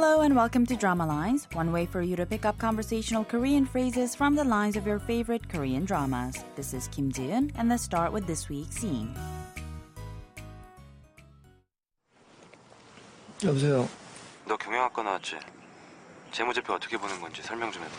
Hello 0.00 0.22
and 0.22 0.34
welcome 0.34 0.66
to 0.66 0.76
Drama 0.76 1.06
Lines, 1.06 1.46
one 1.52 1.72
way 1.72 1.86
for 1.86 2.02
you 2.02 2.16
to 2.16 2.26
pick 2.26 2.44
up 2.44 2.58
conversational 2.58 3.24
Korean 3.24 3.64
phrases 3.64 4.14
from 4.14 4.34
the 4.34 4.44
lines 4.44 4.76
of 4.76 4.86
your 4.86 4.98
favorite 4.98 5.48
Korean 5.48 5.84
dramas. 5.84 6.42
This 6.56 6.74
is 6.74 6.88
Kim 6.88 7.12
Ji-eun, 7.12 7.52
and 7.56 7.68
let's 7.68 7.82
start 7.82 8.12
with 8.12 8.26
this 8.26 8.48
week's 8.48 8.76
scene. 8.76 9.14
여보세요. 13.42 13.88
너 14.46 14.56
경영학과 14.56 15.02
나왔지? 15.02 15.36
재무제표 16.32 16.74
어떻게 16.74 16.96
보는 16.96 17.20
건지 17.20 17.42
설명 17.42 17.70
좀 17.70 17.82
해봐. 17.82 17.94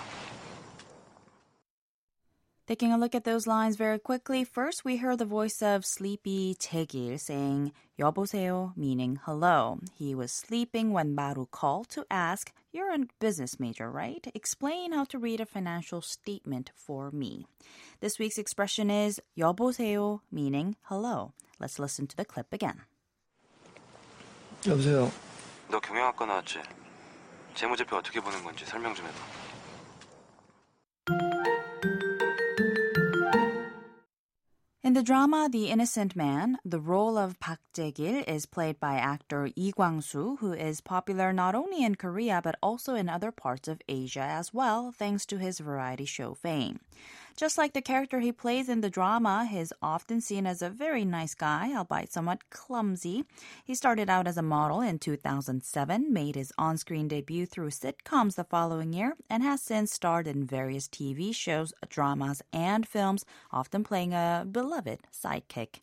Taking 2.68 2.92
a 2.92 2.96
look 2.96 3.16
at 3.16 3.24
those 3.24 3.48
lines 3.48 3.74
very 3.74 3.98
quickly, 3.98 4.44
first 4.44 4.84
we 4.84 4.98
heard 4.98 5.18
the 5.18 5.24
voice 5.24 5.62
of 5.62 5.84
sleepy 5.84 6.54
Jae-gil 6.54 7.18
saying 7.18 7.72
여보세요, 7.98 8.72
meaning 8.76 9.18
hello. 9.24 9.80
He 9.98 10.14
was 10.14 10.30
sleeping 10.32 10.92
when 10.92 11.12
Maru 11.12 11.46
called 11.50 11.88
to 11.90 12.06
ask, 12.08 12.52
you're 12.72 12.94
a 12.94 13.00
business 13.18 13.58
major, 13.58 13.90
right? 13.90 14.24
Explain 14.32 14.92
how 14.92 15.04
to 15.06 15.18
read 15.18 15.40
a 15.40 15.44
financial 15.44 16.00
statement 16.00 16.70
for 16.76 17.10
me. 17.10 17.46
This 18.00 18.20
week's 18.20 18.38
expression 18.38 18.90
is 18.90 19.20
여보세요, 19.36 20.20
meaning 20.30 20.76
hello. 20.82 21.32
Let's 21.58 21.80
listen 21.80 22.06
to 22.06 22.16
the 22.16 22.24
clip 22.24 22.52
again. 22.52 22.82
여보세요. 24.64 25.10
너 25.68 25.80
경영학과 25.80 26.26
나왔지? 26.26 26.60
재무제표 27.54 27.96
어떻게 27.96 28.20
보는 28.20 28.44
건지 28.44 28.64
설명 28.64 28.94
좀 28.94 29.04
해봐. 29.06 29.51
In 34.92 34.94
the 34.94 35.02
drama 35.02 35.48
The 35.50 35.70
Innocent 35.70 36.14
Man, 36.14 36.58
the 36.66 36.78
role 36.78 37.16
of 37.16 37.40
Park 37.40 37.60
Jae-gil 37.72 38.24
is 38.28 38.44
played 38.44 38.78
by 38.78 38.96
actor 38.96 39.48
Lee 39.56 39.72
Kwang-soo, 39.72 40.36
who 40.36 40.52
is 40.52 40.82
popular 40.82 41.32
not 41.32 41.54
only 41.54 41.82
in 41.82 41.94
Korea 41.94 42.42
but 42.44 42.56
also 42.62 42.94
in 42.94 43.08
other 43.08 43.32
parts 43.32 43.68
of 43.68 43.80
Asia 43.88 44.20
as 44.20 44.52
well, 44.52 44.92
thanks 44.92 45.24
to 45.24 45.38
his 45.38 45.60
variety 45.60 46.04
show 46.04 46.34
fame. 46.34 46.80
Just 47.35 47.57
like 47.57 47.73
the 47.73 47.81
character 47.81 48.19
he 48.19 48.31
plays 48.31 48.67
in 48.67 48.81
the 48.81 48.89
drama, 48.89 49.45
he's 49.45 49.71
often 49.81 50.21
seen 50.21 50.47
as 50.47 50.61
a 50.61 50.69
very 50.71 51.05
nice 51.05 51.35
guy, 51.35 51.71
albeit 51.75 52.11
somewhat 52.11 52.49
clumsy. 52.49 53.25
He 53.63 53.75
started 53.75 54.09
out 54.09 54.27
as 54.27 54.37
a 54.37 54.41
model 54.41 54.81
in 54.81 54.97
2007, 54.97 56.11
made 56.11 56.35
his 56.35 56.51
on-screen 56.57 57.07
debut 57.07 57.45
through 57.45 57.69
sitcoms 57.69 58.35
the 58.35 58.43
following 58.43 58.91
year, 58.91 59.15
and 59.29 59.43
has 59.43 59.61
since 59.61 59.93
starred 59.93 60.27
in 60.27 60.45
various 60.47 60.87
TV 60.87 61.33
shows, 61.33 61.73
dramas, 61.89 62.41
and 62.51 62.87
films, 62.87 63.23
often 63.51 63.83
playing 63.83 64.13
a 64.13 64.45
beloved 64.49 65.01
sidekick. 65.13 65.81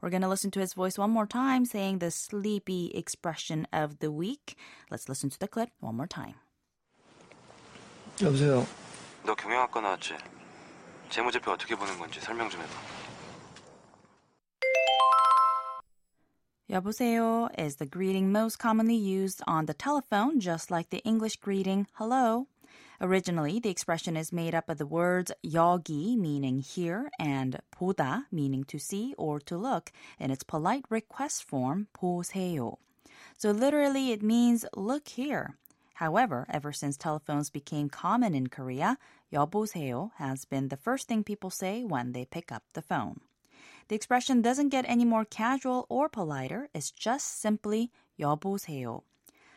We're 0.00 0.10
going 0.10 0.22
to 0.22 0.28
listen 0.28 0.50
to 0.52 0.60
his 0.60 0.74
voice 0.74 0.98
one 0.98 1.10
more 1.10 1.26
time, 1.26 1.64
saying 1.64 1.98
the 1.98 2.10
sleepy 2.10 2.90
expression 2.94 3.68
of 3.72 4.00
the 4.00 4.10
week. 4.10 4.56
Let's 4.90 5.08
listen 5.08 5.30
to 5.30 5.38
the 5.38 5.48
clip 5.48 5.70
one 5.80 5.96
more 5.96 6.08
time. 6.08 6.34
여보세요. 8.18 8.66
너 9.24 9.34
경영학과 9.34 9.80
나왔지? 9.80 10.16
재무제표 11.10 11.52
어떻게 11.52 11.74
보는 11.74 11.98
건지 11.98 12.20
설명 12.20 12.48
좀 12.48 12.60
해봐. 12.60 12.72
여보세요 16.68 17.48
is 17.56 17.76
the 17.76 17.88
greeting 17.88 18.32
most 18.32 18.58
commonly 18.58 18.96
used 18.96 19.40
on 19.46 19.66
the 19.66 19.74
telephone, 19.74 20.40
just 20.40 20.70
like 20.70 20.90
the 20.90 21.00
English 21.04 21.36
greeting 21.40 21.86
hello. 21.92 22.48
Originally, 23.00 23.60
the 23.60 23.68
expression 23.68 24.16
is 24.16 24.32
made 24.32 24.54
up 24.54 24.68
of 24.68 24.78
the 24.78 24.86
words 24.86 25.30
여기, 25.44 26.16
meaning 26.16 26.60
here, 26.60 27.10
and 27.20 27.60
보다, 27.70 28.24
meaning 28.32 28.64
to 28.64 28.78
see 28.78 29.14
or 29.18 29.38
to 29.38 29.56
look, 29.56 29.92
in 30.18 30.30
its 30.30 30.42
polite 30.42 30.84
request 30.88 31.44
form, 31.44 31.88
보세요. 31.94 32.78
So 33.36 33.50
literally, 33.50 34.12
it 34.12 34.22
means 34.22 34.64
look 34.74 35.08
here. 35.08 35.56
However, 36.00 36.46
ever 36.50 36.72
since 36.72 36.96
telephones 36.96 37.48
became 37.48 37.88
common 37.88 38.34
in 38.34 38.48
Korea, 38.48 38.98
여보세요 39.32 40.10
has 40.16 40.44
been 40.44 40.68
the 40.68 40.76
first 40.76 41.08
thing 41.08 41.24
people 41.24 41.50
say 41.50 41.84
when 41.84 42.12
they 42.12 42.24
pick 42.26 42.52
up 42.52 42.62
the 42.74 42.82
phone. 42.82 43.20
The 43.88 43.96
expression 43.96 44.42
doesn't 44.42 44.68
get 44.70 44.84
any 44.88 45.04
more 45.04 45.24
casual 45.24 45.86
or 45.88 46.08
politer, 46.08 46.68
it's 46.74 46.90
just 46.90 47.40
simply 47.40 47.90
여보세요. 48.18 49.04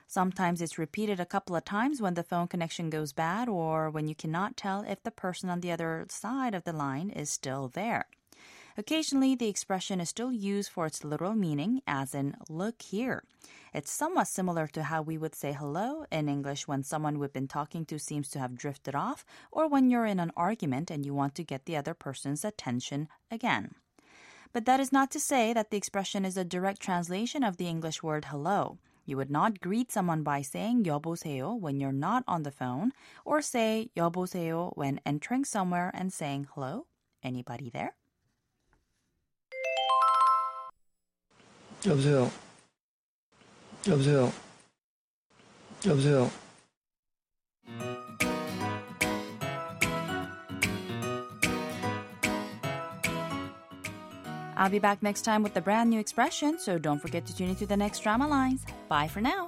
Sometimes 0.08 0.62
it's 0.62 0.78
repeated 0.78 1.20
a 1.20 1.26
couple 1.26 1.56
of 1.56 1.66
times 1.66 2.02
when 2.02 2.16
the 2.16 2.24
phone 2.24 2.48
connection 2.48 2.90
goes 2.90 3.14
bad 3.14 3.48
or 3.48 3.90
when 3.90 4.08
you 4.08 4.16
cannot 4.16 4.58
tell 4.58 4.82
if 4.82 5.04
the 5.04 5.12
person 5.12 5.50
on 5.50 5.60
the 5.60 5.72
other 5.72 6.06
side 6.10 6.56
of 6.56 6.64
the 6.64 6.74
line 6.74 7.10
is 7.10 7.30
still 7.30 7.68
there. 7.68 8.08
Occasionally, 8.78 9.36
the 9.36 9.50
expression 9.50 10.00
is 10.00 10.10
still 10.10 10.32
used 10.32 10.72
for 10.72 10.86
its 10.86 11.04
literal 11.04 11.36
meaning, 11.36 11.82
as 11.86 12.16
in, 12.16 12.36
look 12.48 12.82
here. 12.82 13.24
It's 13.74 13.92
somewhat 13.92 14.28
similar 14.28 14.68
to 14.68 14.84
how 14.84 15.02
we 15.02 15.18
would 15.18 15.36
say 15.36 15.54
hello 15.54 16.06
in 16.12 16.30
English 16.30 16.68
when 16.68 16.84
someone 16.84 17.20
we've 17.20 17.34
been 17.34 17.48
talking 17.48 17.86
to 17.86 18.00
seems 18.00 18.30
to 18.30 18.40
have 18.40 18.58
drifted 18.58 18.96
off, 18.96 19.26
or 19.52 19.68
when 19.68 19.90
you're 19.90 20.06
in 20.06 20.20
an 20.20 20.32
argument 20.38 20.90
and 20.90 21.06
you 21.06 21.14
want 21.14 21.36
to 21.36 21.44
get 21.44 21.66
the 21.66 21.78
other 21.78 21.94
person's 21.94 22.46
attention 22.46 23.08
again. 23.30 23.76
But 24.54 24.66
that 24.66 24.80
is 24.80 24.92
not 24.92 25.12
to 25.12 25.20
say 25.20 25.54
that 25.54 25.70
the 25.70 25.78
expression 25.78 26.26
is 26.26 26.38
a 26.38 26.44
direct 26.44 26.82
translation 26.82 27.44
of 27.44 27.58
the 27.58 27.68
English 27.68 28.02
word 28.02 28.26
hello. 28.26 28.78
You 29.06 29.18
would 29.18 29.32
not 29.32 29.60
greet 29.60 29.92
someone 29.92 30.24
by 30.24 30.42
saying 30.42 30.84
여보세요 30.86 31.60
when 31.60 31.80
you're 31.80 31.92
not 31.92 32.24
on 32.28 32.44
the 32.44 32.52
phone, 32.52 32.94
or 33.26 33.42
say 33.42 33.90
여보세요 33.96 34.76
when 34.76 35.02
entering 35.06 35.46
somewhere 35.46 35.92
and 35.94 36.14
saying 36.14 36.48
hello. 36.54 36.88
Anybody 37.24 37.70
there? 37.70 37.96
observe 41.87 42.33
observe 43.87 44.41
observe 45.87 46.41
I'll 54.57 54.71
be 54.71 54.79
back 54.79 55.03
next 55.03 55.23
time 55.23 55.43
with 55.43 55.55
a 55.57 55.61
brand 55.61 55.91
new 55.91 56.01
expression, 56.01 56.59
so 56.59 56.79
don't 56.79 56.99
forget 56.99 57.27
to 57.27 57.37
tune 57.37 57.51
into 57.51 57.67
the 57.67 57.77
next 57.77 58.01
drama 58.01 58.27
lines. 58.27 58.65
Bye 58.89 59.09
for 59.09 59.21
now. 59.21 59.47